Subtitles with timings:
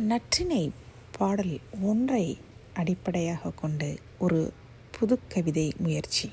[0.00, 0.70] நற்றினை
[1.18, 2.38] பாடல் ஒன்றை
[2.74, 4.52] அடிப்படையாக கொண்டு ஒரு
[4.98, 6.30] புது கவிதை முயற்சி.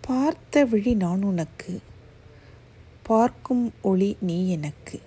[0.00, 1.80] பார்த்த விழி நான் உனக்கு
[3.02, 5.02] பார்க்கும் ஒளி நீ எனக்கு.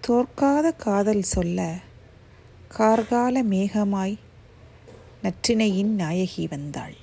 [0.00, 1.78] தோற்காத காதல் சொல்ல
[2.78, 4.18] கார்கால மேகமாய்
[5.22, 6.94] நற்றினையின் நாயகி வந்தாள்.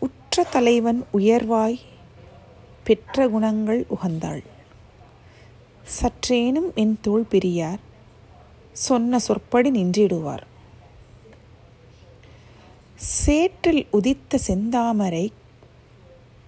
[0.00, 1.80] உற்ற தலைவன் உயர்வாய்
[2.90, 4.42] பெற்ற குணங்கள் உகந்தாள்.
[5.96, 7.80] சற்றேனும் என் தோள் பிரியார்
[8.86, 10.44] சொன்ன சொற்படி நின்றிடுவார்.
[13.16, 15.26] சேற்றில் உதித்த செந்தாமரை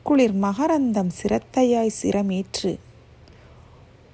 [0.02, 2.72] குளிர் மகரந்தம் சிரத்தையாய் சிரமேற்று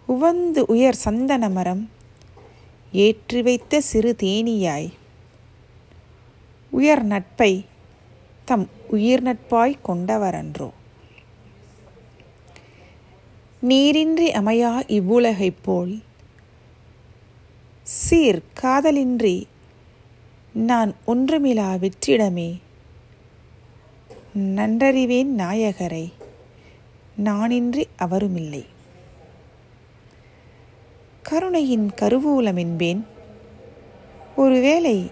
[0.08, 1.84] உவந்து உயர் சந்தன மரம்
[3.04, 4.90] ஏற்றி வைத்த சிறு தேனியாய்
[6.72, 7.52] உயர் நட்பை
[8.44, 10.68] தம் உயிர் நட்பாய் கொண்டவரன்றோ.
[13.60, 16.02] நீரின்றி அமையா இவ்வுலகைப் போல்.
[17.82, 19.44] சீர் காதலின்றி
[20.52, 22.60] நான் ஒன்றுமிலா வெற்றிடமே.
[24.38, 26.12] நன்றறிவேன் நாயகரை
[27.24, 28.66] நானின்றி அவருமில்லை.
[31.22, 33.06] கருணையின் கருவூலம் என்பேன்.
[34.36, 35.10] ஒருவேளை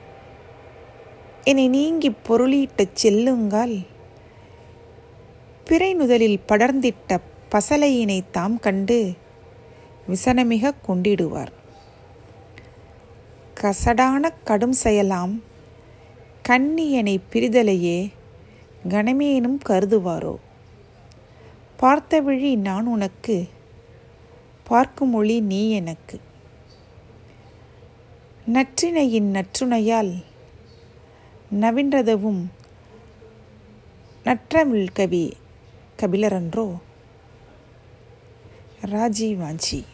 [1.44, 3.86] என்னை நீங்கி பொருளீட்டச் செல்லுங்கால்
[5.64, 7.20] பிறை நுதலில் படர்ந்திட்ட
[7.56, 9.12] பசலையினை தாம் கண்டு
[10.08, 11.52] விசனமிக கொண்டிடுவார்.
[13.60, 15.42] கசடான கடும் செயலாம்
[16.48, 18.12] கண்ணியனை பிரிதலையே
[18.88, 20.36] கணமேனும் கருதுவாரோ?
[21.76, 23.48] பார்த்த விழி நான் உனக்கு
[24.64, 26.20] பார்க்கும் மொழி நீ எனக்கு.
[28.52, 30.24] நற்றினையின் நற்றுணையால்
[31.60, 32.42] நவின்றதவும்
[34.24, 35.36] நற்றமிழ் கவி
[36.02, 36.78] கபிலரன்றோ
[38.84, 39.84] राज़ी मांझी